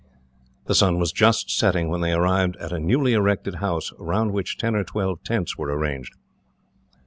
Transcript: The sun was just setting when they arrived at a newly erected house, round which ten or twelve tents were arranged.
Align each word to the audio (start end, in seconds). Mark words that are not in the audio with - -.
The 0.65 0.73
sun 0.73 0.97
was 0.97 1.11
just 1.11 1.55
setting 1.55 1.87
when 1.87 2.01
they 2.01 2.11
arrived 2.11 2.55
at 2.55 2.71
a 2.71 2.79
newly 2.79 3.13
erected 3.13 3.57
house, 3.57 3.93
round 3.99 4.31
which 4.33 4.57
ten 4.57 4.75
or 4.75 4.83
twelve 4.83 5.21
tents 5.23 5.59
were 5.59 5.71
arranged. 5.77 6.15